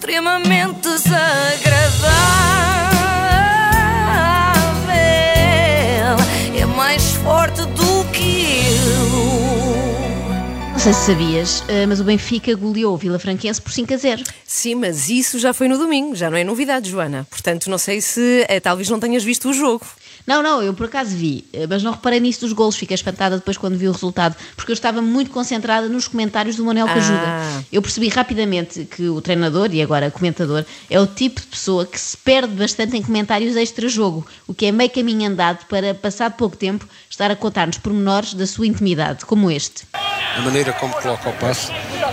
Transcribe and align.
extremamente 0.00 0.80
desagradável. 0.80 2.10
É 6.56 6.64
mais 6.64 7.12
forte 7.16 7.60
do 7.66 8.04
que 8.10 8.54
eu. 8.64 9.10
Não 10.72 10.78
sei 10.78 10.94
se 10.94 11.04
sabias, 11.04 11.62
eh, 11.68 11.84
mas 11.84 12.00
o 12.00 12.04
Benfica 12.04 12.54
goleou 12.54 12.94
o 12.94 12.96
Vila 12.96 13.18
Franquense 13.18 13.60
por 13.60 13.70
5 13.70 13.92
a 13.92 13.96
0. 13.98 14.24
Sim, 14.46 14.76
mas 14.76 15.10
isso 15.10 15.38
já 15.38 15.52
foi 15.52 15.68
no 15.68 15.76
domingo, 15.76 16.16
já 16.16 16.30
não 16.30 16.38
é 16.38 16.44
novidade, 16.44 16.88
Joana. 16.88 17.26
Portanto, 17.28 17.68
não 17.68 17.76
sei 17.76 18.00
se 18.00 18.46
eh, 18.48 18.58
talvez 18.58 18.88
não 18.88 18.98
tenhas 18.98 19.22
visto 19.22 19.50
o 19.50 19.52
jogo. 19.52 19.84
Não, 20.26 20.42
não, 20.42 20.62
eu 20.62 20.74
por 20.74 20.86
acaso 20.86 21.16
vi, 21.16 21.44
eh, 21.52 21.66
mas 21.68 21.82
não 21.82 21.92
reparei 21.92 22.20
nisso 22.20 22.40
dos 22.40 22.52
golos, 22.52 22.76
fiquei 22.76 22.94
espantada 22.94 23.36
depois 23.36 23.56
quando 23.56 23.76
vi 23.76 23.88
o 23.88 23.92
resultado, 23.92 24.36
porque 24.56 24.70
eu 24.70 24.74
estava 24.74 25.02
muito 25.02 25.30
concentrada 25.30 25.88
nos 25.88 26.06
comentários 26.08 26.56
do 26.56 26.64
Manuel 26.64 26.86
Cajuda. 26.86 27.20
Ah. 27.24 27.62
Eu 27.72 27.82
percebi 27.82 28.08
rapidamente 28.08 28.84
que 28.84 29.08
o 29.08 29.20
treinador, 29.20 29.70
e 29.72 29.82
agora 29.82 30.10
comentador, 30.10 30.64
é 30.88 31.00
o 31.00 31.06
tipo 31.06 31.40
de 31.40 31.46
pessoa 31.46 31.86
que 31.86 31.98
se 31.98 32.16
perde 32.16 32.54
bastante 32.54 32.96
em 32.96 33.02
comentários 33.02 33.56
extra-jogo, 33.56 34.26
o 34.46 34.54
que 34.54 34.66
é 34.66 34.72
meio 34.72 34.90
caminho 34.90 35.28
andado 35.28 35.66
para, 35.66 35.94
passado 35.94 36.34
pouco 36.34 36.56
tempo, 36.56 36.86
estar 37.08 37.30
a 37.30 37.36
contar-nos 37.36 37.78
pormenores 37.78 38.34
da 38.34 38.46
sua 38.46 38.66
intimidade, 38.66 39.24
como 39.24 39.50
este. 39.50 39.84
a 39.92 40.40
maneira 40.42 40.72
como 40.74 40.94
coloca 40.94 41.28
o 41.28 41.32
passe 41.34 41.72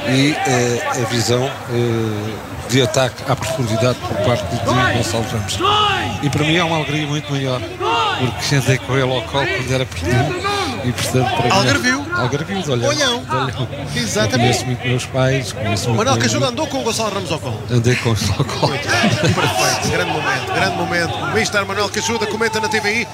e 0.09 0.31
eh, 0.31 0.87
a 0.89 1.05
visão 1.05 1.43
eh, 1.45 2.69
de 2.69 2.81
ataque 2.81 3.23
à 3.29 3.35
profundidade 3.35 3.99
por 3.99 4.17
parte 4.25 4.43
de 4.55 4.63
Gonçalo 4.65 5.25
Ramos. 5.31 5.59
E 6.23 6.29
para 6.29 6.43
mim 6.43 6.55
é 6.55 6.63
uma 6.63 6.77
alegria 6.77 7.05
muito 7.07 7.31
maior, 7.31 7.61
porque 8.17 8.55
andei 8.55 8.77
com 8.77 8.93
ele 8.93 9.01
ao 9.03 9.21
colo 9.23 9.47
quando 9.47 9.71
era 9.73 9.85
pequenino 9.85 10.35
e 10.83 10.91
portanto 10.91 11.35
para 11.35 11.43
mim... 11.45 11.51
Algarvio. 11.51 12.05
Algarvio, 12.15 12.63
de 12.63 12.71
olhão. 12.71 12.89
Olhão. 12.89 13.23
de 13.23 13.35
olhão. 13.35 13.67
Exatamente. 13.95 14.37
Conheço 14.39 14.65
muito 14.65 14.87
meus 14.87 15.05
pais, 15.05 15.51
conheço 15.51 15.89
muito 15.89 15.97
Manuel 16.05 16.23
amigo. 16.23 16.45
andou 16.45 16.67
com 16.67 16.79
o 16.79 16.83
Gonçalo 16.83 17.13
Ramos 17.13 17.31
ao 17.31 17.39
colo. 17.39 17.63
Andei 17.69 17.95
com 17.95 18.09
ele 18.09 18.19
ao 18.37 18.45
colo. 18.45 18.73
Perfeito, 18.79 19.89
grande 19.91 20.11
momento, 20.11 20.53
grande 20.53 20.75
momento. 20.77 21.13
O 21.15 21.33
Mister 21.33 21.65
Manuel 21.65 21.89
Cajuda 21.89 22.25
comenta 22.27 22.59
na 22.59 22.67
TVI. 22.67 23.07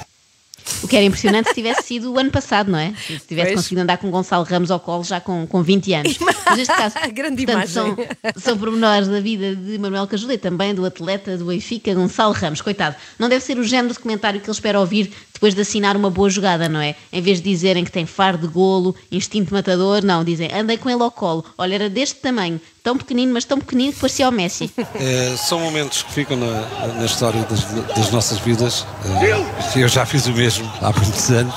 O 0.84 0.88
que 0.88 0.96
era 0.96 1.04
impressionante 1.04 1.48
se 1.48 1.54
tivesse 1.54 1.82
sido 1.82 2.12
o 2.12 2.18
ano 2.18 2.30
passado, 2.30 2.70
não 2.70 2.78
é? 2.78 2.92
Se 3.06 3.18
tivesse 3.20 3.48
Pois. 3.48 3.60
conseguido 3.60 3.80
andar 3.80 3.96
com 3.96 4.10
Gonçalo 4.10 4.44
Ramos 4.44 4.70
ao 4.70 4.78
colo 4.78 5.02
já 5.02 5.20
com, 5.20 5.46
com 5.46 5.62
20 5.62 5.94
anos. 5.94 6.18
Mas 6.18 6.56
neste 6.56 6.74
caso, 6.74 6.94
Grande 7.12 7.44
portanto, 7.46 7.70
imagem. 7.70 7.72
São, 7.72 7.96
são 8.36 8.58
pormenores 8.58 9.08
da 9.08 9.20
vida 9.20 9.56
de 9.56 9.78
Manuel 9.78 10.06
Cajuda 10.06 10.34
e 10.34 10.38
também 10.38 10.74
do 10.74 10.84
atleta 10.84 11.38
do 11.38 11.46
Benfica, 11.46 11.94
Gonçalo 11.94 12.34
Ramos. 12.34 12.60
Coitado, 12.60 12.96
não 13.18 13.28
deve 13.28 13.42
ser 13.42 13.58
o 13.58 13.64
género 13.64 13.94
de 13.94 14.00
comentário 14.00 14.40
que 14.40 14.46
ele 14.46 14.54
espera 14.54 14.78
ouvir 14.78 15.10
depois 15.44 15.54
de 15.54 15.60
assinar 15.60 15.94
uma 15.94 16.08
boa 16.08 16.30
jogada, 16.30 16.70
não 16.70 16.80
é? 16.80 16.94
Em 17.12 17.20
vez 17.20 17.36
de 17.42 17.50
dizerem 17.50 17.84
que 17.84 17.92
tem 17.92 18.06
faro 18.06 18.38
de 18.38 18.46
golo, 18.46 18.96
instinto 19.12 19.52
matador, 19.52 20.02
não, 20.02 20.24
dizem 20.24 20.50
andei 20.50 20.78
com 20.78 20.88
ele 20.88 21.02
ao 21.02 21.10
colo. 21.10 21.44
Olha, 21.58 21.74
era 21.74 21.90
deste 21.90 22.14
tamanho, 22.14 22.58
tão 22.82 22.96
pequenino, 22.96 23.34
mas 23.34 23.44
tão 23.44 23.58
pequenino 23.58 23.92
que 23.92 24.00
parecia 24.00 24.26
o 24.26 24.32
Messi. 24.32 24.70
Eh, 24.94 25.34
são 25.46 25.60
momentos 25.60 26.02
que 26.02 26.12
ficam 26.12 26.38
na, 26.38 26.94
na 26.94 27.04
história 27.04 27.42
das, 27.42 27.62
das 27.94 28.10
nossas 28.10 28.38
vidas. 28.38 28.86
Eh, 29.20 29.80
eu 29.82 29.88
já 29.88 30.06
fiz 30.06 30.24
o 30.26 30.32
mesmo 30.32 30.66
há 30.80 30.90
muitos 30.90 31.30
anos, 31.30 31.54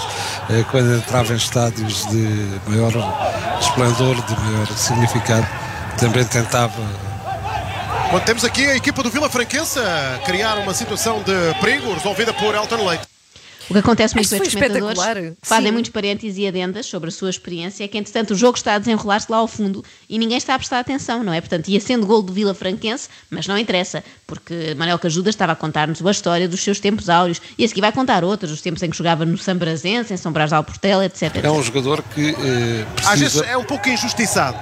eh, 0.50 0.66
quando 0.70 0.98
entrava 0.98 1.32
em 1.32 1.38
estádios 1.38 2.06
de 2.08 2.28
maior 2.68 2.92
esplendor, 3.62 4.16
de 4.16 4.36
maior 4.42 4.68
significado, 4.76 5.48
também 5.98 6.26
tentava. 6.26 6.74
Quando 8.10 8.24
temos 8.26 8.44
aqui 8.44 8.66
a 8.66 8.76
equipa 8.76 9.02
do 9.02 9.10
Vila 9.10 9.30
Franquense 9.30 9.80
a 9.80 10.20
criar 10.26 10.58
uma 10.58 10.74
situação 10.74 11.24
de 11.24 11.58
perigo 11.62 11.94
resolvida 11.94 12.34
por 12.34 12.54
Elton 12.54 12.86
Leite. 12.86 13.07
O 13.70 13.74
que 13.74 13.80
acontece 13.80 14.16
muito 14.16 14.30
com 14.30 14.38
foi 14.38 14.46
estes 14.46 14.54
comentadores, 14.56 14.98
espetacular. 15.00 15.34
fazem 15.42 15.66
Sim. 15.68 15.72
muitos 15.74 15.92
parênteses 15.92 16.38
e 16.38 16.48
adendas 16.48 16.86
sobre 16.86 17.10
a 17.10 17.12
sua 17.12 17.30
experiência, 17.30 17.84
é 17.84 17.88
que 17.88 17.98
entretanto 17.98 18.32
o 18.32 18.36
jogo 18.36 18.58
está 18.58 18.76
a 18.76 18.80
desenrolar-se 18.80 19.30
lá 19.32 19.38
ao 19.38 19.48
fundo 19.48 19.84
e 20.10 20.18
ninguém 20.18 20.38
está 20.38 20.56
a 20.56 20.58
prestar 20.58 20.80
atenção, 20.80 21.24
não 21.24 21.34
é? 21.34 21.42
Portanto, 21.42 21.68
ia 21.68 21.80
sendo 21.82 22.06
gol 22.06 22.22
do 22.22 22.32
Vila 22.32 22.54
Franquense, 22.54 23.10
mas 23.30 23.46
não 23.46 23.58
interessa, 23.58 24.04
porque 24.26 24.74
Manuel 24.78 24.98
Cajuda 25.00 25.30
estava 25.30 25.52
a 25.52 25.56
contar-nos 25.56 26.06
a 26.06 26.12
história 26.12 26.48
dos 26.48 26.62
seus 26.64 26.80
tempos 26.80 27.10
áureos 27.10 27.42
e 27.58 27.66
a 27.66 27.68
seguir 27.68 27.82
vai 27.82 27.92
contar 27.92 28.24
outros, 28.24 28.52
os 28.52 28.62
tempos 28.62 28.82
em 28.84 28.90
que 28.90 28.98
jogava 28.98 29.26
no 29.26 29.38
São 29.38 29.56
Brasense, 29.58 30.14
em 30.14 30.18
São 30.18 30.32
Brás 30.32 30.50
de 30.50 30.56
Alportela, 30.56 31.06
etc. 31.06 31.36
É 31.44 31.52
um 31.52 31.62
jogador 31.62 32.02
que 32.16 32.30
eh, 32.30 32.86
Às 33.06 33.20
vezes 33.20 33.34
precisa, 33.36 33.46
é 33.46 33.58
um 33.58 33.64
pouco 33.66 33.90
injustiçado. 33.90 34.58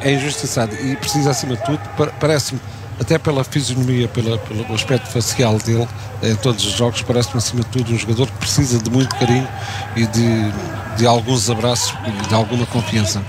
é 0.00 0.12
injustiçado 0.12 0.74
e 0.76 0.96
precisa, 0.96 1.30
acima 1.30 1.56
de 1.56 1.64
tudo, 1.64 1.78
pa- 1.96 2.06
parece-me, 2.18 2.60
até 3.00 3.18
pela 3.18 3.44
fisionomia, 3.44 4.08
pela, 4.08 4.38
pelo 4.38 4.74
aspecto 4.74 5.08
facial 5.08 5.58
dele, 5.58 5.86
em 6.22 6.34
todos 6.36 6.64
os 6.64 6.72
jogos, 6.72 7.02
parece-me, 7.02 7.38
acima 7.38 7.62
de 7.62 7.68
tudo, 7.68 7.92
um 7.92 7.98
jogador 7.98 8.26
que 8.26 8.38
precisa 8.38 8.78
de 8.78 8.90
muito 8.90 9.14
carinho 9.16 9.48
e 9.96 10.06
de, 10.06 10.98
de 10.98 11.06
alguns 11.06 11.50
abraços 11.50 11.94
e 12.06 12.28
de 12.28 12.34
alguma 12.34 12.66
confiança. 12.66 13.24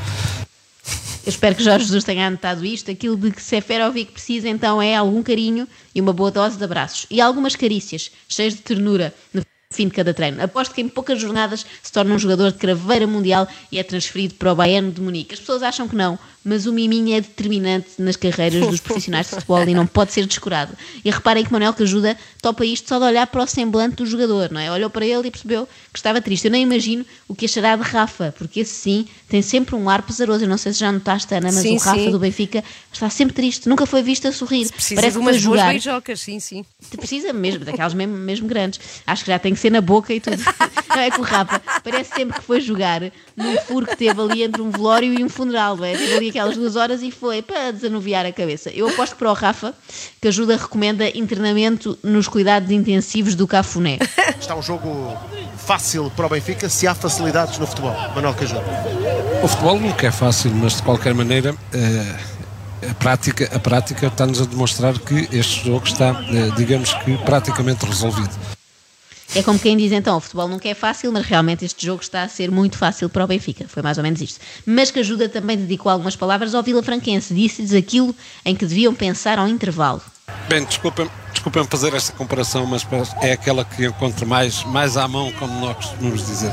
Eu 1.25 1.29
espero 1.29 1.55
que 1.55 1.63
Jorge 1.63 1.83
Jesus 1.83 2.05
tenha 2.05 2.28
anotado 2.28 2.66
isto. 2.66 2.89
Aquilo 2.89 3.17
de 3.17 3.31
que 3.31 3.41
Seferovic 3.41 4.13
precisa 4.13 4.47
então 4.47 4.81
é 4.81 4.95
algum 4.95 5.22
carinho 5.22 5.67
e 5.94 5.99
uma 5.99 6.13
boa 6.13 6.31
dose 6.31 6.57
de 6.57 6.63
abraços. 6.63 7.05
E 7.11 7.19
algumas 7.19 7.53
carícias, 7.53 8.11
cheias 8.29 8.53
de 8.53 8.61
ternura 8.61 9.13
no 9.34 9.41
fim 9.69 9.88
de 9.88 9.94
cada 9.94 10.13
treino. 10.13 10.41
Aposto 10.41 10.73
que 10.73 10.81
em 10.81 10.88
poucas 10.88 11.19
jornadas 11.19 11.66
se 11.83 11.91
torna 11.91 12.13
um 12.13 12.19
jogador 12.19 12.51
de 12.51 12.57
craveira 12.57 13.05
mundial 13.05 13.47
e 13.72 13.78
é 13.78 13.83
transferido 13.83 14.35
para 14.35 14.51
o 14.51 14.55
Bayern 14.55 14.91
de 14.91 15.01
Munique. 15.01 15.33
As 15.33 15.39
pessoas 15.39 15.61
acham 15.61 15.88
que 15.88 15.95
não, 15.95 16.17
mas 16.44 16.66
o 16.66 16.72
miminho 16.72 17.16
é 17.16 17.19
determinante 17.19 17.89
nas 18.00 18.16
carreiras 18.16 18.67
dos 18.67 18.79
profissionais 18.81 19.28
de 19.28 19.35
futebol 19.35 19.61
e 19.63 19.73
não 19.73 19.85
pode 19.85 20.13
ser 20.13 20.25
descurado. 20.25 20.73
E 21.03 21.11
reparem 21.11 21.44
que 21.44 21.51
Manuel 21.51 21.73
Cajuda 21.73 22.17
topa 22.41 22.66
isto 22.66 22.88
só 22.88 22.97
de 22.97 23.05
olhar 23.05 23.28
para 23.28 23.44
o 23.44 23.47
semblante 23.47 23.97
do 23.97 24.05
jogador, 24.05 24.50
não 24.51 24.61
é? 24.61 24.72
Olhou 24.72 24.89
para 24.89 25.05
ele 25.05 25.28
e 25.28 25.31
percebeu 25.31 25.67
que 25.91 25.99
estava 25.99 26.22
triste. 26.22 26.45
Eu 26.45 26.51
nem 26.51 26.63
imagino 26.63 27.05
o 27.28 27.35
que 27.35 27.45
achará 27.45 27.75
de 27.75 27.84
Rafa, 27.84 28.34
porque 28.38 28.61
esse 28.61 28.73
sim 28.73 29.07
tem 29.28 29.41
sempre 29.41 29.75
um 29.75 29.89
ar 29.89 30.01
pesaroso. 30.01 30.45
Eu 30.45 30.47
não 30.47 30.57
sei 30.57 30.72
se 30.72 30.79
já 30.79 30.91
notaste, 30.91 31.34
Ana, 31.34 31.51
mas 31.51 31.61
Sim, 31.61 31.75
o 31.75 31.79
Rafa 31.79 31.99
sim. 31.99 32.11
do 32.11 32.19
Benfica 32.19 32.63
está 32.94 33.09
sempre 33.09 33.35
triste. 33.35 33.67
Nunca 33.67 33.85
foi 33.85 34.01
visto 34.01 34.28
a 34.28 34.31
sorrir. 34.31 34.69
Precisa 34.72 34.95
Parece 34.95 35.17
de 35.17 35.23
que 35.23 35.29
umas 35.29 35.44
boas 35.44 35.63
beijocas, 35.63 36.22
sim, 36.22 36.39
sim. 36.39 36.66
Precisa 36.95 37.34
mesmo, 37.34 37.66
daquelas 37.66 37.94
mesmo, 37.94 38.16
mesmo 38.16 38.47
grandes. 38.47 38.79
Acho 39.05 39.25
que 39.25 39.31
já 39.31 39.38
tem 39.38 39.53
que 39.57 39.62
ser 39.62 39.72
na 39.72 39.81
boca 39.81 40.13
e 40.13 40.19
tudo. 40.19 40.38
Não 40.90 41.01
é 41.03 41.12
que 41.12 41.19
o 41.19 41.23
Rafa 41.23 41.62
parece 41.84 42.16
sempre 42.16 42.40
que 42.40 42.44
foi 42.44 42.59
jogar 42.59 43.01
num 43.35 43.57
furo 43.57 43.85
que 43.85 43.95
teve 43.95 44.19
ali 44.19 44.44
entre 44.44 44.62
um 44.62 44.72
velório 44.72 45.13
e 45.13 45.23
um 45.23 45.29
funeral, 45.29 45.84
é? 45.84 45.95
Teve 45.95 46.16
ali 46.16 46.29
aquelas 46.29 46.56
duas 46.56 46.75
horas 46.75 47.03
e 47.03 47.12
foi 47.12 47.41
para 47.41 47.72
desanuviar 47.72 48.25
a 48.25 48.31
cabeça. 48.31 48.72
Eu 48.72 48.88
aposto 48.88 49.16
para 49.16 49.29
o 49.29 49.34
Rafa, 49.34 49.75
que 50.19 50.28
ajuda 50.28 50.57
recomenda 50.57 51.07
internamento 51.16 51.97
nos 52.01 52.28
cuidados 52.28 52.72
intensivos 52.72 53.35
do 53.35 53.46
Cafuné. 53.46 54.00
Está 54.40 54.56
um 54.56 54.62
jogo 54.62 55.16
fácil 55.57 56.12
para 56.16 56.25
o 56.25 56.29
Benfica 56.29 56.69
se 56.69 56.88
há 56.88 56.96
facilidades 56.96 57.59
no 57.59 57.67
futebol. 57.67 57.94
Manuel 58.16 58.34
Cajuda. 58.34 58.63
O 59.44 59.47
futebol 59.47 59.79
nunca 59.79 60.07
é 60.07 60.12
fácil, 60.12 60.51
mas 60.56 60.78
de 60.78 60.84
qualquer 60.84 61.13
maneira 61.13 61.56
eh, 61.73 62.16
a 62.90 62.94
prática, 62.94 63.50
a 63.53 63.59
prática 63.59 64.07
está-nos 64.07 64.41
a 64.41 64.46
demonstrar 64.46 64.97
que 65.00 65.28
este 65.31 65.66
jogo 65.66 65.85
está, 65.85 66.23
eh, 66.29 66.51
digamos 66.56 66.94
que, 66.94 67.17
praticamente 67.19 67.85
resolvido. 67.85 68.56
É 69.36 69.44
como 69.44 69.60
quem 69.60 69.76
diz 69.78 69.92
então, 69.92 70.18
o 70.18 70.20
futebol 70.20 70.48
nunca 70.48 70.68
é 70.68 70.74
fácil, 70.74 71.12
mas 71.12 71.26
realmente 71.26 71.66
este 71.66 71.86
jogo 71.86 72.02
está 72.02 72.24
a 72.24 72.30
ser 72.30 72.50
muito 72.50 72.78
fácil 72.78 73.10
para 73.10 73.24
o 73.24 73.28
Benfica. 73.28 73.66
Foi 73.68 73.84
mais 73.84 73.98
ou 73.98 74.04
menos 74.04 74.22
isto. 74.22 74.40
Mas 74.66 74.90
que 74.90 75.00
ajuda 75.00 75.28
também 75.28 75.58
dedicou 75.58 75.92
algumas 75.92 76.16
palavras 76.16 76.56
ao 76.56 76.64
Vila 76.64 76.82
Franquense. 76.82 77.34
Disse-lhes 77.34 77.74
aquilo 77.74 78.16
em 78.46 78.56
que 78.56 78.66
deviam 78.66 78.94
pensar 78.94 79.38
ao 79.38 79.48
intervalo. 79.48 80.02
Bem, 80.50 80.64
desculpem, 80.64 81.10
desculpem 81.32 81.64
fazer 81.66 81.94
esta 81.94 82.12
comparação, 82.14 82.66
mas 82.66 82.86
é 83.22 83.34
aquela 83.34 83.64
que 83.64 83.86
encontro 83.86 84.26
mais, 84.26 84.64
mais 84.66 84.98
à 84.98 85.08
mão, 85.08 85.32
como 85.34 85.59
nós 85.59 85.76
costumamos 85.76 86.26
dizer. 86.26 86.52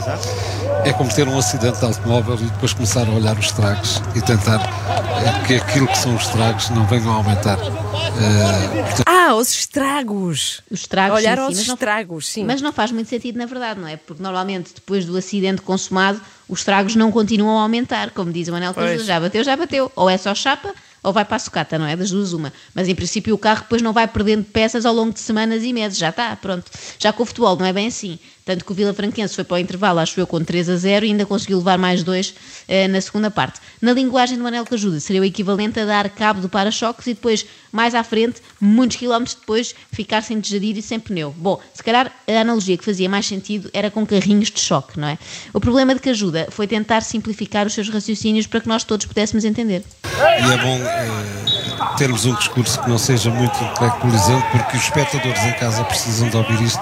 É 0.85 0.93
como 0.93 1.13
ter 1.13 1.27
um 1.29 1.39
acidente 1.39 1.79
de 1.79 1.85
automóvel 1.85 2.37
e 2.37 2.45
depois 2.51 2.73
começar 2.73 3.07
a 3.09 3.11
olhar 3.11 3.37
os 3.39 3.47
estragos 3.47 4.03
e 4.15 4.21
tentar 4.21 4.61
eh, 4.61 5.47
que 5.47 5.55
aquilo 5.57 5.87
que 5.87 5.99
são 5.99 6.15
os 6.15 6.23
estragos 6.23 6.71
não 6.71 6.87
venham 6.87 7.13
a 7.13 7.17
aumentar. 7.17 7.59
Eh, 7.59 8.83
portanto, 8.83 9.04
Ah, 9.27 9.35
os 9.37 9.51
estragos. 9.53 10.61
Os 10.71 10.81
estragos, 10.81 11.19
Olhar 11.19 11.37
sim, 11.37 11.43
sim, 11.43 11.47
aos 11.47 11.57
mas 11.59 11.67
não- 11.67 11.75
estragos, 11.75 12.27
sim. 12.29 12.45
Mas 12.45 12.61
não 12.63 12.73
faz 12.73 12.91
muito 12.93 13.09
sentido, 13.09 13.37
na 13.39 13.47
verdade, 13.47 13.81
não 13.81 13.89
é? 13.89 13.97
Porque 13.97 14.23
normalmente, 14.23 14.73
depois 14.75 15.05
do 15.05 15.17
acidente 15.17 15.63
consumado, 15.63 16.21
os 16.49 16.59
estragos 16.61 16.95
não 16.95 17.11
continuam 17.11 17.59
a 17.59 17.63
aumentar. 17.63 18.11
Como 18.11 18.31
diz 18.33 18.49
o. 18.49 18.53
Cajuda, 18.53 19.05
já 19.05 19.21
bateu, 19.21 19.45
já 19.45 19.57
bateu. 19.57 19.93
Ou 19.97 20.11
é 20.11 20.19
só 20.19 20.35
chapa, 20.35 20.75
ou 21.03 21.13
vai 21.13 21.25
para 21.25 21.37
a 21.37 21.39
sucata, 21.39 21.79
não 21.79 21.87
é? 21.87 21.97
Das 21.97 22.11
duas, 22.11 22.33
uma. 22.33 22.53
Mas 22.75 22.89
em 22.89 22.95
princípio 22.95 23.35
o 23.35 23.39
carro 23.39 23.63
depois 23.63 23.81
não 23.83 23.93
vai 23.93 24.07
perdendo 24.07 24.45
peças 24.45 24.85
ao 24.85 24.95
longo 24.95 25.13
de 25.13 25.21
semanas 25.21 25.63
e 25.63 25.73
meses. 25.73 25.97
Já 25.97 26.11
está, 26.11 26.37
pronto. 26.37 26.71
Já 26.99 27.13
com 27.13 27.23
o 27.23 27.27
futebol 27.27 27.57
não 27.57 27.65
é 27.67 27.73
bem 27.73 27.87
assim. 27.87 28.19
Tanto 28.45 28.65
que 28.65 28.73
o 28.73 28.75
Vila 28.75 28.93
Franquense 28.93 29.35
foi 29.35 29.45
para 29.45 29.55
o 29.55 29.59
intervalo, 29.59 30.01
acho 30.01 30.21
eu, 30.21 30.27
com 30.27 30.43
3 30.43 30.69
a 30.69 30.77
0 30.77 31.07
e 31.07 31.09
ainda 31.11 31.25
conseguiu 31.25 31.59
levar 31.59 31.79
mais 31.79 32.03
dois 32.03 32.35
eh, 32.69 32.87
na 32.89 33.01
segunda 33.01 33.31
parte. 33.31 33.59
Na 33.81 33.93
linguagem 33.93 34.37
do 34.37 34.45
Manel 34.45 34.67
Cajuda, 34.67 35.01
seria 35.01 35.23
o 35.23 35.25
equivalente 35.25 35.81
a 35.81 35.87
dar 35.87 36.11
cabo 36.11 36.43
do 36.43 36.49
para-choques 36.49 37.07
e 37.07 37.15
depois, 37.15 37.47
mais 37.73 37.95
à 37.95 38.05
frente, 38.05 38.43
muitos 38.61 38.99
quilómetros 38.99 39.35
depois, 39.35 39.75
ficar 39.91 40.23
sem 40.23 40.39
desadir 40.39 40.77
e 40.77 40.83
sem 40.83 41.01
pneu. 41.01 41.35
Bom, 41.39 41.59
se 41.73 41.83
calhar 41.83 42.13
a 42.29 42.41
analogia 42.41 42.77
que 42.77 42.85
fazia 42.85 43.09
mais 43.09 43.25
sentido 43.25 43.71
era 43.73 43.91
com 43.91 44.07
carrinhos 44.07 44.51
de 44.51 44.61
choque, 44.61 45.01
não 45.01 45.09
é? 45.09 45.19
O 45.53 45.61
problema 45.61 45.95
de 45.95 46.01
Cajuda 46.01 46.49
foi 46.51 46.67
tentar 46.67 47.01
simplificar 47.01 47.67
os 47.67 47.73
seus 47.73 47.89
raciocínios 47.89 48.47
para 48.47 48.61
que 48.61 48.69
nós 48.69 48.85
todos 48.85 49.07
pudéssemos 49.07 49.45
entender. 49.45 49.83
e 50.05 50.53
é 50.53 50.57
bom 50.59 50.79
eh, 50.87 51.54
termos 51.97 52.25
um 52.25 52.35
discurso 52.35 52.81
que 52.81 52.89
não 52.89 52.99
seja 52.99 53.31
muito 53.31 53.57
intelectualizante, 53.63 54.47
porque 54.51 54.77
os 54.77 54.83
espectadores 54.85 55.43
em 55.45 55.53
casa 55.53 55.85
precisam 55.85 56.29
de 56.29 56.37
ouvir 56.37 56.63
isto. 56.63 56.81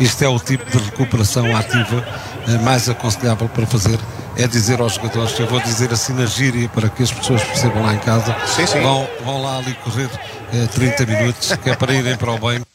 Isto 0.00 0.24
é 0.24 0.28
o 0.28 0.38
tipo 0.38 0.64
de 0.70 0.84
recuperação 0.84 1.56
ativa 1.56 2.06
eh, 2.48 2.58
mais 2.58 2.88
aconselhável 2.88 3.48
para 3.48 3.66
fazer. 3.66 3.98
É 4.36 4.46
dizer 4.48 4.80
aos 4.80 4.94
jogadores, 4.94 5.38
eu 5.38 5.46
vou 5.46 5.60
dizer 5.60 5.92
assim 5.92 6.12
na 6.12 6.26
gíria 6.26 6.68
para 6.68 6.88
que 6.88 7.02
as 7.02 7.12
pessoas 7.12 7.42
percebam 7.44 7.82
lá 7.84 7.94
em 7.94 8.00
casa, 8.00 8.36
Sim, 8.46 8.66
sim. 8.66 8.80
Vão, 8.80 9.08
vão 9.24 9.42
lá 9.42 9.58
ali 9.58 9.74
correr 9.74 10.10
eh, 10.52 10.66
30 10.66 11.06
minutos, 11.06 11.52
que 11.56 11.70
é 11.70 11.76
para 11.76 11.94
irem 11.94 12.16
para 12.16 12.32
o 12.32 12.38
banho. 12.38 12.66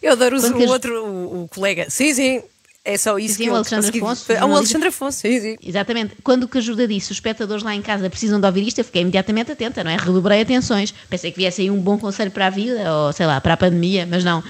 Eu 0.00 0.12
adoro 0.12 0.38
o, 0.38 0.58
o 0.58 0.68
outro, 0.68 1.04
o, 1.04 1.44
o 1.44 1.48
colega. 1.48 1.86
Sim, 1.90 2.14
sim. 2.14 2.42
É 2.88 2.96
só 2.96 3.18
isso 3.18 3.34
Sim, 3.34 3.42
que 3.42 3.48
o 3.48 3.52
eu 3.52 3.56
Alexandre 3.56 3.86
consegui- 3.86 4.04
Afonso, 4.04 4.22
Ah, 4.22 4.32
o 4.32 4.36
jornalista. 4.36 4.56
Alexandre 4.58 4.88
Afonso, 4.88 5.18
sim, 5.18 5.40
sim. 5.40 5.56
Exatamente. 5.60 6.14
Quando 6.22 6.44
o 6.44 6.48
que 6.48 6.58
ajuda 6.58 6.86
disso, 6.86 7.06
os 7.10 7.16
espectadores 7.16 7.64
lá 7.64 7.74
em 7.74 7.82
casa 7.82 8.08
precisam 8.08 8.38
de 8.40 8.46
ouvir 8.46 8.66
isto, 8.68 8.78
eu 8.78 8.84
fiquei 8.84 9.02
imediatamente 9.02 9.50
atenta, 9.50 9.82
não 9.82 9.90
é? 9.90 9.96
Redobrei 9.96 10.40
atenções. 10.42 10.94
Pensei 11.10 11.32
que 11.32 11.36
viesse 11.38 11.62
aí 11.62 11.70
um 11.70 11.80
bom 11.80 11.98
conselho 11.98 12.30
para 12.30 12.46
a 12.46 12.50
vida, 12.50 12.90
ou 12.94 13.12
sei 13.12 13.26
lá, 13.26 13.40
para 13.40 13.54
a 13.54 13.56
pandemia, 13.56 14.06
mas 14.08 14.22
não. 14.22 14.40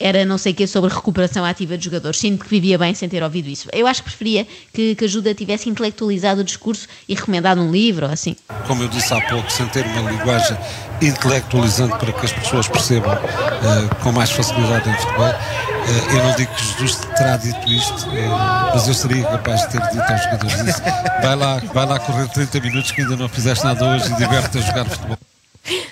Era 0.00 0.24
não 0.24 0.38
sei 0.38 0.52
o 0.52 0.54
que 0.54 0.66
sobre 0.66 0.92
recuperação 0.94 1.44
ativa 1.44 1.76
de 1.78 1.86
jogadores. 1.86 2.20
Sinto 2.20 2.44
que 2.44 2.50
vivia 2.50 2.78
bem 2.78 2.94
sem 2.94 3.08
ter 3.08 3.22
ouvido 3.22 3.48
isso. 3.48 3.68
Eu 3.72 3.86
acho 3.86 4.02
que 4.02 4.10
preferia 4.10 4.46
que, 4.72 4.94
que 4.94 5.04
a 5.04 5.06
ajuda 5.08 5.34
tivesse 5.34 5.68
intelectualizado 5.68 6.42
o 6.42 6.44
discurso 6.44 6.86
e 7.08 7.14
recomendado 7.14 7.60
um 7.60 7.72
livro, 7.72 8.06
ou 8.06 8.12
assim. 8.12 8.36
como 8.66 8.82
eu 8.84 8.88
disse 8.88 9.12
há 9.14 9.20
pouco, 9.22 9.50
sem 9.50 9.66
ter 9.68 9.84
uma 9.86 10.08
linguagem 10.10 10.56
intelectualizante 11.00 11.96
para 11.98 12.12
que 12.12 12.26
as 12.26 12.32
pessoas 12.32 12.68
percebam 12.68 13.12
eh, 13.14 13.94
com 14.02 14.12
mais 14.12 14.30
facilidade 14.30 14.88
em 14.88 14.94
futebol. 14.94 15.34
Eh, 15.88 16.16
eu 16.16 16.24
não 16.24 16.36
digo 16.36 16.54
que 16.54 16.64
Jesus 16.64 16.96
terá 17.16 17.36
dito 17.38 17.66
isto, 17.68 18.10
eh, 18.12 18.28
mas 18.74 18.86
eu 18.86 18.94
seria 18.94 19.24
capaz 19.24 19.62
de 19.62 19.68
ter 19.70 19.80
dito 19.88 20.12
aos 20.12 20.22
jogadores 20.22 20.60
isso. 20.68 20.82
Vai 21.22 21.34
lá, 21.36 21.56
vai 21.72 21.86
lá 21.86 21.98
correr 21.98 22.28
30 22.28 22.60
minutos 22.60 22.90
que 22.92 23.00
ainda 23.00 23.16
não 23.16 23.28
fizeste 23.28 23.64
nada 23.64 23.84
hoje 23.86 24.12
e 24.12 24.16
diverte 24.16 24.58
a 24.58 24.60
jogar 24.60 24.84
futebol. 24.84 25.16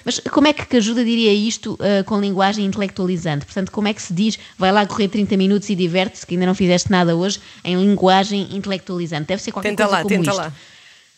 Mas 0.05 0.21
como 0.31 0.47
é 0.47 0.53
que 0.53 0.77
ajuda 0.77 1.05
diria 1.05 1.33
isto 1.33 1.79
ah, 1.81 2.05
com 2.05 2.21
linguagem 2.21 2.65
intelectualizante? 2.65 3.45
Portanto, 3.45 3.71
como 3.73 3.89
é 3.89 3.93
que 3.95 4.01
se 4.01 4.13
diz 4.13 4.39
vai 4.59 4.71
lá 4.71 4.87
correr 4.87 5.09
30 5.09 5.37
minutos 5.37 5.69
e 5.69 5.75
diverte-se 5.75 6.27
que 6.27 6.35
ainda 6.35 6.47
não 6.47 6.55
fizeste 6.55 6.91
nada 6.91 7.17
hoje 7.17 7.41
em 7.65 7.77
linguagem 7.77 8.49
intelectualizante? 8.57 9.27
Deve 9.27 9.43
ser 9.43 9.53
qualquer 9.53 9.71
Tenta 9.71 9.85
coisa 9.85 9.97
lá, 9.97 10.03
como 10.03 10.15
tenta 10.15 10.31
isto. 10.31 10.41
lá. 10.41 10.53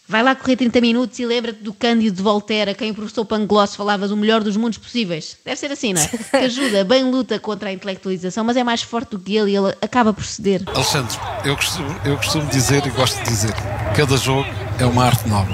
Vai 0.08 0.22
lá 0.22 0.34
correr 0.34 0.56
30 0.56 0.81
minutos 0.81 1.19
e 1.19 1.26
lembra-te 1.26 1.62
do 1.62 1.70
Cândido 1.70 2.16
de 2.16 2.22
Voltaire, 2.22 2.70
a 2.70 2.75
quem 2.75 2.93
o 2.93 2.94
professor 2.94 3.26
Pangloss 3.26 3.76
falava 3.76 4.08
do 4.08 4.16
melhor 4.16 4.43
dos 4.43 4.56
mundos 4.56 4.78
possíveis. 4.78 5.37
Deve 5.44 5.56
ser 5.56 5.70
assim, 5.70 5.93
não 5.93 6.00
é? 6.00 6.08
Que 6.31 6.37
ajuda, 6.37 6.82
bem 6.82 7.05
luta 7.05 7.38
contra 7.38 7.69
a 7.69 7.72
intelectualização, 7.75 8.43
mas 8.43 8.56
é 8.56 8.64
mais 8.64 8.81
forte 8.81 9.10
do 9.10 9.19
que 9.19 9.37
ele 9.37 9.50
e 9.50 9.56
ele 9.56 9.75
acaba 9.82 10.14
por 10.14 10.25
ceder. 10.25 10.62
Alexandre, 10.75 11.14
eu 11.44 11.55
costumo, 11.55 12.00
eu 12.06 12.16
costumo 12.16 12.46
dizer 12.46 12.87
e 12.87 12.90
gosto 12.90 13.19
de 13.19 13.25
dizer: 13.25 13.52
cada 13.94 14.16
jogo 14.16 14.49
é 14.78 14.87
uma 14.87 15.05
arte 15.05 15.28
nova. 15.28 15.52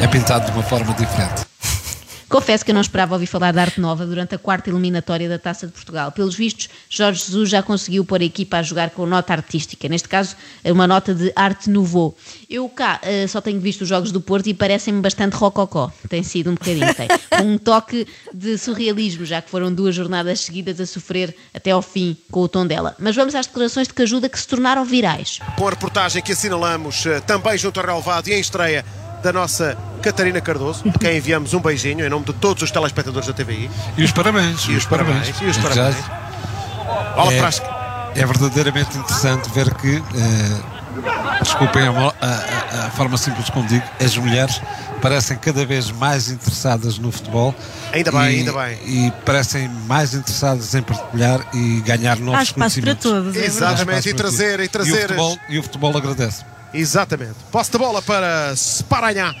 É 0.00 0.06
pintado 0.06 0.46
de 0.46 0.52
uma 0.52 0.62
forma 0.62 0.94
diferente. 0.94 1.49
Confesso 2.30 2.64
que 2.64 2.70
eu 2.70 2.74
não 2.74 2.80
esperava 2.80 3.14
ouvir 3.14 3.26
falar 3.26 3.52
da 3.52 3.60
arte 3.60 3.80
nova 3.80 4.06
durante 4.06 4.36
a 4.36 4.38
quarta 4.38 4.70
eliminatória 4.70 5.28
da 5.28 5.36
Taça 5.36 5.66
de 5.66 5.72
Portugal. 5.72 6.12
Pelos 6.12 6.36
vistos, 6.36 6.68
Jorge 6.88 7.24
Jesus 7.24 7.50
já 7.50 7.60
conseguiu 7.60 8.04
pôr 8.04 8.20
a 8.20 8.24
equipa 8.24 8.58
a 8.58 8.62
jogar 8.62 8.90
com 8.90 9.04
nota 9.04 9.32
artística, 9.32 9.88
neste 9.88 10.08
caso, 10.08 10.36
uma 10.64 10.86
nota 10.86 11.12
de 11.12 11.32
arte 11.34 11.68
nouveau. 11.68 12.16
Eu 12.48 12.68
cá 12.68 13.00
eh, 13.02 13.26
só 13.26 13.40
tenho 13.40 13.58
visto 13.58 13.80
os 13.80 13.88
jogos 13.88 14.12
do 14.12 14.20
Porto 14.20 14.46
e 14.46 14.54
parecem-me 14.54 15.00
bastante 15.00 15.34
rococó. 15.34 15.90
Tem 16.08 16.22
sido 16.22 16.50
um 16.50 16.54
bocadinho, 16.54 16.94
tem. 16.94 17.08
Um 17.42 17.56
toque 17.56 18.06
de 18.34 18.58
surrealismo, 18.58 19.24
já 19.24 19.40
que 19.40 19.50
foram 19.50 19.72
duas 19.72 19.94
jornadas 19.94 20.40
seguidas 20.40 20.78
a 20.78 20.84
sofrer 20.84 21.34
até 21.54 21.70
ao 21.70 21.80
fim 21.80 22.16
com 22.30 22.40
o 22.40 22.48
tom 22.48 22.66
dela. 22.66 22.94
Mas 22.98 23.16
vamos 23.16 23.34
às 23.34 23.46
declarações 23.46 23.88
de 23.88 23.94
que 23.94 24.02
ajuda 24.02 24.28
que 24.28 24.38
se 24.38 24.46
tornaram 24.46 24.84
virais. 24.84 25.38
Com 25.56 25.66
a 25.66 25.70
reportagem 25.70 26.22
que 26.22 26.32
assinalamos 26.32 27.06
eh, 27.06 27.20
também 27.20 27.56
junto 27.56 27.80
ao 27.80 27.86
relevado 27.86 28.28
e 28.28 28.34
em 28.34 28.40
estreia 28.40 28.84
da 29.22 29.32
nossa 29.32 29.76
Catarina 30.02 30.40
Cardoso, 30.40 30.82
a 30.94 30.98
quem 30.98 31.16
enviamos 31.18 31.52
um 31.54 31.60
beijinho 31.60 32.04
em 32.04 32.08
nome 32.08 32.24
de 32.24 32.32
todos 32.34 32.62
os 32.62 32.70
telespectadores 32.70 33.26
da 33.28 33.34
TVI. 33.34 33.70
E 33.96 34.04
os 34.04 34.12
parabéns. 34.12 34.64
E 34.68 34.72
os 34.72 34.84
parabéns. 34.86 35.28
E 35.40 35.44
os 35.44 35.56
parabéns. 35.58 35.96
Olha 37.16 37.34
É. 37.34 37.38
para 37.38 37.48
as... 37.48 37.62
É 38.14 38.26
verdadeiramente 38.26 38.96
interessante 38.98 39.48
ver 39.50 39.72
que, 39.74 39.96
eh, 39.96 40.79
desculpem 41.42 41.82
a, 41.86 41.90
a- 41.90 42.86
a- 42.86 42.90
forma 42.90 43.16
simples 43.16 43.48
como 43.50 43.66
digo, 43.68 43.84
as 44.04 44.16
mulheres 44.16 44.60
parecem 45.00 45.36
cada 45.38 45.64
vez 45.64 45.90
mais 45.90 46.28
interessadas 46.30 46.98
no 46.98 47.10
futebol. 47.10 47.54
Ainda 47.92 48.12
bem, 48.12 48.20
e, 48.20 48.38
ainda 48.40 48.52
bem. 48.52 48.78
E 48.86 49.10
parecem 49.24 49.68
mais 49.68 50.12
interessadas 50.14 50.74
em 50.74 50.82
partilhar 50.82 51.40
e 51.54 51.80
ganhar 51.80 52.18
novos 52.18 52.40
Há 52.40 52.42
espaço 52.42 52.80
para 52.80 52.94
conhecimentos. 52.94 53.02
todos. 53.02 53.28
é 53.36 53.40
verdade. 53.40 53.46
Exatamente, 53.56 54.08
e 54.10 54.14
trazer, 54.14 54.60
e 54.60 54.68
trazer. 54.68 54.90
E 54.90 54.92
o 54.92 55.00
futebol, 55.02 55.38
e 55.48 55.58
o 55.58 55.62
futebol 55.62 55.96
agradece. 55.96 56.44
Exatamente. 56.74 57.34
Posse 57.50 57.70
de 57.72 57.78
bola 57.78 58.02
para 58.02 58.54
Sparanhá. 58.56 59.34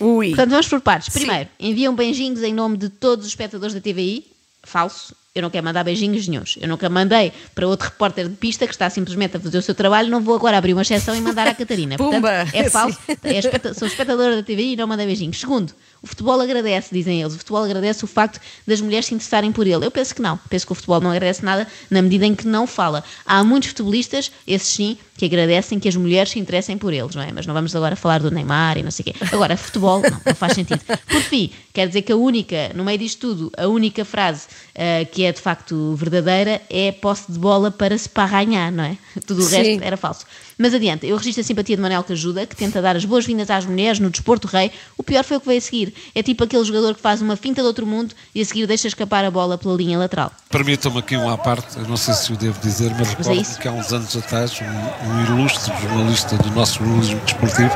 Ui. 0.00 0.28
Portanto, 0.28 0.50
vamos 0.50 0.68
por 0.68 0.80
partes. 0.80 1.08
Primeiro, 1.08 1.48
enviam 1.58 1.94
beijinhos 1.94 2.42
em 2.42 2.52
nome 2.52 2.76
de 2.76 2.88
todos 2.88 3.24
os 3.24 3.30
espectadores 3.32 3.74
da 3.74 3.80
TVI. 3.80 4.26
Falso. 4.64 5.14
Eu 5.38 5.42
não 5.42 5.50
quero 5.50 5.64
mandar 5.64 5.84
beijinhos 5.84 6.26
nenhuns. 6.26 6.56
Eu 6.60 6.68
nunca 6.68 6.88
mandei 6.88 7.32
para 7.54 7.66
outro 7.66 7.86
repórter 7.88 8.28
de 8.28 8.34
pista 8.36 8.66
que 8.66 8.72
está 8.72 8.90
simplesmente 8.90 9.36
a 9.36 9.40
fazer 9.40 9.58
o 9.58 9.62
seu 9.62 9.74
trabalho. 9.74 10.10
Não 10.10 10.20
vou 10.20 10.34
agora 10.34 10.58
abrir 10.58 10.72
uma 10.72 10.82
exceção 10.82 11.14
e 11.14 11.20
mandar 11.20 11.46
à 11.46 11.54
Catarina. 11.54 11.96
Portanto, 11.96 12.14
Pumba! 12.16 12.48
é 12.52 12.68
falso. 12.70 12.98
É 13.22 13.38
especta- 13.38 13.74
sou 13.74 13.86
espectadora 13.88 14.36
da 14.36 14.42
TVI 14.42 14.72
e 14.72 14.76
não 14.76 14.86
mandei 14.86 15.06
beijinhos. 15.06 15.38
Segundo, 15.38 15.72
o 16.02 16.06
futebol 16.06 16.40
agradece, 16.40 16.88
dizem 16.92 17.20
eles. 17.20 17.34
O 17.34 17.38
futebol 17.38 17.62
agradece 17.64 18.04
o 18.04 18.06
facto 18.08 18.40
das 18.66 18.80
mulheres 18.80 19.06
se 19.06 19.14
interessarem 19.14 19.52
por 19.52 19.66
ele. 19.66 19.84
Eu 19.86 19.90
penso 19.90 20.14
que 20.14 20.22
não. 20.22 20.38
Penso 20.48 20.66
que 20.66 20.72
o 20.72 20.74
futebol 20.74 21.00
não 21.00 21.10
agradece 21.10 21.44
nada 21.44 21.66
na 21.90 22.02
medida 22.02 22.26
em 22.26 22.34
que 22.34 22.46
não 22.46 22.66
fala. 22.66 23.02
Há 23.24 23.42
muitos 23.44 23.68
futebolistas, 23.70 24.30
esses 24.46 24.68
sim, 24.68 24.98
que 25.16 25.24
agradecem 25.24 25.78
que 25.80 25.88
as 25.88 25.96
mulheres 25.96 26.30
se 26.32 26.38
interessem 26.38 26.78
por 26.78 26.92
eles, 26.92 27.14
não 27.14 27.22
é? 27.22 27.32
Mas 27.32 27.46
não 27.46 27.54
vamos 27.54 27.74
agora 27.74 27.96
falar 27.96 28.20
do 28.20 28.30
Neymar 28.30 28.78
e 28.78 28.82
não 28.82 28.90
sei 28.90 29.02
o 29.02 29.12
quê. 29.12 29.14
Agora, 29.32 29.56
futebol, 29.56 30.00
não, 30.00 30.20
não 30.24 30.34
faz 30.34 30.52
sentido. 30.52 30.80
Por 31.08 31.20
fim, 31.22 31.50
quer 31.78 31.86
dizer 31.86 32.02
que 32.02 32.10
a 32.10 32.16
única, 32.16 32.72
no 32.74 32.84
meio 32.84 32.98
disto 32.98 33.20
tudo, 33.20 33.52
a 33.56 33.68
única 33.68 34.04
frase 34.04 34.48
ah, 34.74 35.04
que 35.04 35.24
é 35.24 35.32
de 35.32 35.40
facto 35.40 35.94
verdadeira 35.94 36.60
é 36.68 36.90
posse 36.90 37.30
de 37.30 37.38
bola 37.38 37.70
para 37.70 37.96
se 37.96 38.08
parranhar, 38.08 38.72
não 38.72 38.82
é? 38.82 38.96
Tudo 39.26 39.42
o 39.42 39.44
Sim. 39.44 39.56
resto 39.56 39.84
era 39.84 39.96
falso. 39.96 40.24
Mas 40.56 40.74
adiante, 40.74 41.06
eu 41.06 41.16
registro 41.16 41.40
a 41.40 41.44
simpatia 41.44 41.76
de 41.76 41.82
Manel 41.82 42.02
que 42.02 42.12
ajuda, 42.12 42.44
que 42.44 42.56
tenta 42.56 42.82
dar 42.82 42.96
as 42.96 43.04
boas-vindas 43.04 43.48
às 43.48 43.64
mulheres 43.64 44.00
no 44.00 44.10
desporto 44.10 44.48
rei. 44.48 44.72
O 44.96 45.04
pior 45.04 45.22
foi 45.22 45.36
o 45.36 45.40
que 45.40 45.46
veio 45.46 45.58
a 45.58 45.60
seguir. 45.60 45.94
É 46.14 46.22
tipo 46.22 46.42
aquele 46.42 46.64
jogador 46.64 46.96
que 46.96 47.00
faz 47.00 47.22
uma 47.22 47.36
finta 47.36 47.60
de 47.60 47.66
outro 47.68 47.86
mundo 47.86 48.12
e 48.34 48.40
a 48.40 48.44
seguir 48.44 48.66
deixa 48.66 48.88
escapar 48.88 49.24
a 49.24 49.30
bola 49.30 49.56
pela 49.56 49.74
linha 49.74 49.96
lateral. 49.96 50.32
Permitam-me 50.50 50.98
aqui 50.98 51.16
um 51.16 51.30
à 51.30 51.38
parte, 51.38 51.76
eu 51.76 51.86
não 51.86 51.96
sei 51.96 52.12
se 52.14 52.32
o 52.32 52.36
devo 52.36 52.60
dizer, 52.60 52.90
mas 52.98 53.08
é 53.08 53.10
recordo 53.10 53.40
isso. 53.40 53.58
que 53.60 53.68
há 53.68 53.72
uns 53.72 53.92
anos 53.92 54.16
atrás 54.16 54.52
um, 54.60 55.08
um 55.08 55.24
ilustre 55.26 55.72
jornalista 55.80 56.36
do 56.36 56.50
nosso 56.50 56.78
jornalismo 56.78 57.20
desportivo, 57.20 57.70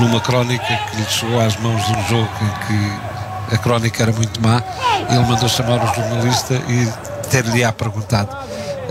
numa 0.00 0.20
crónica 0.20 0.64
que 0.90 0.96
lhe 0.96 1.04
chegou 1.06 1.38
às 1.40 1.54
mãos 1.56 1.84
de 1.84 1.92
um 1.92 2.02
jogo 2.08 2.30
em 2.42 2.66
que 2.66 3.25
a 3.52 3.58
crónica 3.58 4.02
era 4.02 4.12
muito 4.12 4.40
má, 4.42 4.62
ele 5.10 5.20
mandou 5.20 5.48
chamar 5.48 5.82
o 5.82 5.94
jornalista 5.94 6.54
e 6.54 6.88
ter-lhe-á 7.30 7.72
perguntado. 7.72 8.36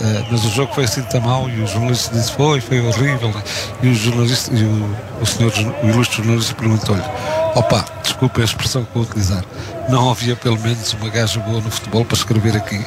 "Eh, 0.01 0.25
mas 0.29 0.43
o 0.43 0.49
jogo 0.49 0.73
foi 0.73 0.83
assim 0.83 1.01
tão 1.03 1.21
mau 1.21 1.49
e 1.49 1.61
o 1.61 1.67
jornalista 1.67 2.13
disse 2.13 2.31
foi, 2.33 2.59
foi 2.59 2.81
horrível 2.85 3.33
e 3.81 3.87
o 3.87 3.95
jornalista 3.95 4.53
e 4.53 4.63
o, 4.63 4.95
o 5.21 5.25
senhor 5.25 5.53
o 5.83 5.87
ilustre 5.87 6.17
jornalista 6.17 6.53
perguntou-lhe 6.53 7.03
opa, 7.55 7.85
desculpe 8.03 8.41
a 8.41 8.43
expressão 8.43 8.83
que 8.83 8.93
vou 8.93 9.03
utilizar 9.03 9.41
não 9.87 10.09
havia 10.09 10.35
pelo 10.35 10.59
menos 10.59 10.91
uma 10.93 11.09
gaja 11.09 11.39
boa 11.39 11.61
no 11.61 11.71
futebol 11.71 12.03
para 12.03 12.17
escrever 12.17 12.57
aqui 12.57 12.85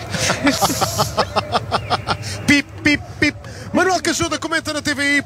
Pip, 2.47 2.66
pip, 2.83 3.02
pip. 3.21 3.37
Manuel 3.73 4.02
Cajuda 4.02 4.38
comenta 4.38 4.73
na 4.73 4.81
TVI. 4.81 5.23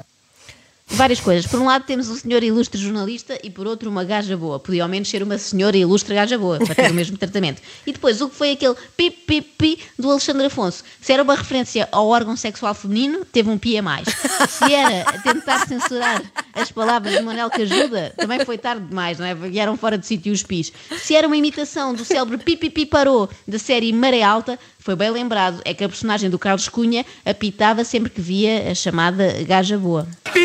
Várias 0.95 1.21
coisas. 1.21 1.51
Por 1.51 1.59
um 1.61 1.67
lado 1.67 1.85
temos 1.85 2.09
um 2.09 2.17
senhor 2.17 2.43
ilustre 2.43 2.81
jornalista 2.81 3.39
e 3.43 3.51
por 3.51 3.67
outro 3.67 3.91
uma 3.91 4.05
gaja 4.05 4.37
boa. 4.37 4.61
Podia 4.61 4.83
ao 4.83 4.89
menos 4.89 5.09
ser 5.09 5.23
uma 5.23 5.39
senhora 5.39 5.77
ilustre 5.77 6.15
gaja 6.15 6.39
boa, 6.39 6.59
para 6.59 6.75
ter 6.75 6.91
o 6.91 6.95
mesmo 6.95 7.17
tratamento. 7.17 7.63
E 7.87 7.93
depois, 7.93 8.21
o 8.21 8.29
que 8.29 8.37
foi 8.37 8.53
aquele 8.53 8.75
pi, 8.97 9.11
pi, 9.11 9.41
pi 9.41 9.79
do 9.99 10.11
Alexandre 10.11 10.47
Afonso? 10.47 10.85
Se 11.01 11.13
era 11.13 11.23
uma 11.23 11.35
referência 11.35 11.89
ao 11.91 12.07
órgão 12.09 12.37
sexual 12.37 12.75
feminino, 12.75 13.25
teve 13.25 13.49
um 13.51 13.59
pi 13.59 13.79
a 13.79 13.83
mais. 13.83 14.07
Se 14.49 14.73
era 14.73 15.05
tentar 15.21 15.67
censurar 15.67 16.23
as 16.53 16.71
palavras 16.71 17.15
de 17.15 17.23
Manuel 17.23 17.51
Cajuda, 17.51 18.13
também 18.17 18.45
foi 18.45 18.59
tarde 18.59 18.87
demais, 18.87 19.19
não 19.19 19.27
é? 19.27 19.35
Vieram 19.35 19.77
fora 19.77 19.97
de 19.97 20.07
sítio 20.07 20.33
os 20.33 20.43
pis. 20.43 20.73
Se 20.99 21.15
era 21.15 21.27
uma 21.27 21.37
imitação 21.37 21.95
do 21.95 22.05
célebre 22.05 22.39
pi, 22.39 22.57
pi, 22.57 22.71
pi 22.71 22.87
parou 22.87 23.29
da 23.49 23.59
série 23.59 23.93
Maré 23.93 24.23
Alta, 24.23 24.59
foi 24.79 24.97
bem 24.97 25.11
lembrado. 25.11 25.63
É 25.65 25.73
que 25.73 25.85
a 25.85 25.89
personagem 25.89 26.29
do 26.29 26.39
Carlos 26.39 26.69
Cunha 26.69 27.07
apitava 27.25 27.85
sempre 27.85 28.11
que 28.11 28.21
via 28.21 28.71
a 28.71 28.75
chamada 28.75 29.43
gaja 29.45 29.79
boa. 29.79 30.07
Pipipipipipipi, 30.25 30.42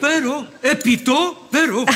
Parou. 0.00 0.46
Apitou, 0.62 1.34
parou. 1.50 1.86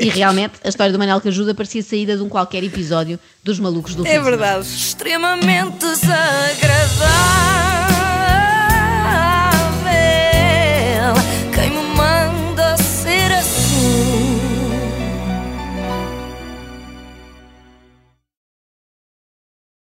E 0.00 0.08
realmente, 0.08 0.54
a 0.64 0.68
história 0.68 0.92
do 0.92 0.98
Manel 0.98 1.20
Cajuda 1.20 1.52
parecia 1.54 1.82
saída 1.82 2.16
de 2.16 2.22
um 2.22 2.28
qualquer 2.28 2.62
episódio 2.62 3.18
dos 3.42 3.58
Malucos 3.58 3.96
do 3.96 4.04
Fim 4.04 4.10
É 4.10 4.20
verdade. 4.20 4.64
Extremamente 4.66 5.78
desagradável. 5.78 7.85